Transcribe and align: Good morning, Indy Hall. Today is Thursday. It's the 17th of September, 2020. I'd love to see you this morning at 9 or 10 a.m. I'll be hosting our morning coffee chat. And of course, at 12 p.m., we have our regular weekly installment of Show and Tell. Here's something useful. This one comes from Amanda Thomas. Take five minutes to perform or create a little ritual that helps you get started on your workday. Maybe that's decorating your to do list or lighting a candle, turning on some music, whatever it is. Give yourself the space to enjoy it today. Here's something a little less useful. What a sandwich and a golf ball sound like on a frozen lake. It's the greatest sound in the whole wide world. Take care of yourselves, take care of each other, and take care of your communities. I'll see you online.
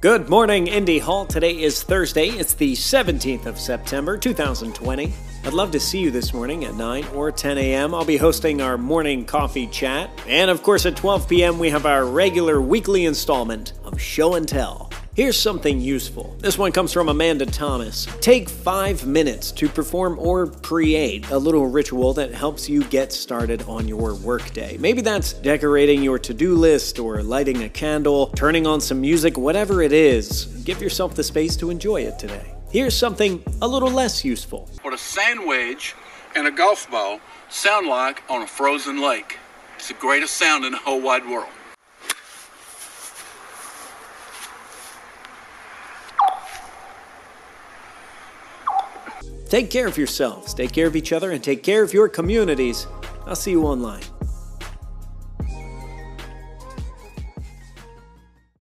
Good 0.00 0.28
morning, 0.28 0.68
Indy 0.68 1.00
Hall. 1.00 1.26
Today 1.26 1.60
is 1.60 1.82
Thursday. 1.82 2.28
It's 2.28 2.54
the 2.54 2.74
17th 2.74 3.46
of 3.46 3.58
September, 3.58 4.16
2020. 4.16 5.12
I'd 5.42 5.52
love 5.52 5.72
to 5.72 5.80
see 5.80 5.98
you 5.98 6.12
this 6.12 6.32
morning 6.32 6.64
at 6.66 6.76
9 6.76 7.04
or 7.16 7.32
10 7.32 7.58
a.m. 7.58 7.92
I'll 7.96 8.04
be 8.04 8.16
hosting 8.16 8.60
our 8.60 8.78
morning 8.78 9.24
coffee 9.24 9.66
chat. 9.66 10.08
And 10.28 10.52
of 10.52 10.62
course, 10.62 10.86
at 10.86 10.94
12 10.94 11.28
p.m., 11.28 11.58
we 11.58 11.70
have 11.70 11.84
our 11.84 12.06
regular 12.06 12.60
weekly 12.60 13.06
installment 13.06 13.72
of 13.82 14.00
Show 14.00 14.36
and 14.36 14.46
Tell. 14.46 14.87
Here's 15.18 15.36
something 15.36 15.80
useful. 15.80 16.36
This 16.38 16.56
one 16.56 16.70
comes 16.70 16.92
from 16.92 17.08
Amanda 17.08 17.44
Thomas. 17.44 18.06
Take 18.20 18.48
five 18.48 19.04
minutes 19.04 19.50
to 19.50 19.68
perform 19.68 20.16
or 20.16 20.46
create 20.46 21.28
a 21.30 21.36
little 21.36 21.66
ritual 21.66 22.14
that 22.14 22.32
helps 22.32 22.68
you 22.68 22.84
get 22.84 23.12
started 23.12 23.62
on 23.62 23.88
your 23.88 24.14
workday. 24.14 24.76
Maybe 24.78 25.00
that's 25.00 25.32
decorating 25.32 26.04
your 26.04 26.20
to 26.20 26.32
do 26.32 26.54
list 26.54 27.00
or 27.00 27.20
lighting 27.24 27.64
a 27.64 27.68
candle, 27.68 28.28
turning 28.36 28.64
on 28.64 28.80
some 28.80 29.00
music, 29.00 29.36
whatever 29.36 29.82
it 29.82 29.92
is. 29.92 30.44
Give 30.62 30.80
yourself 30.80 31.16
the 31.16 31.24
space 31.24 31.56
to 31.56 31.70
enjoy 31.70 32.02
it 32.02 32.16
today. 32.20 32.54
Here's 32.70 32.96
something 32.96 33.42
a 33.60 33.66
little 33.66 33.90
less 33.90 34.24
useful. 34.24 34.70
What 34.82 34.94
a 34.94 34.98
sandwich 34.98 35.96
and 36.36 36.46
a 36.46 36.52
golf 36.52 36.88
ball 36.92 37.18
sound 37.48 37.88
like 37.88 38.22
on 38.30 38.42
a 38.42 38.46
frozen 38.46 39.02
lake. 39.02 39.36
It's 39.78 39.88
the 39.88 39.94
greatest 39.94 40.34
sound 40.34 40.64
in 40.64 40.70
the 40.70 40.78
whole 40.78 41.02
wide 41.02 41.28
world. 41.28 41.50
Take 49.48 49.70
care 49.70 49.86
of 49.86 49.96
yourselves, 49.96 50.52
take 50.52 50.72
care 50.72 50.86
of 50.86 50.94
each 50.94 51.12
other, 51.12 51.30
and 51.30 51.42
take 51.42 51.62
care 51.62 51.82
of 51.82 51.94
your 51.94 52.08
communities. 52.08 52.86
I'll 53.26 53.34
see 53.34 53.52
you 53.52 53.64
online. 53.64 54.02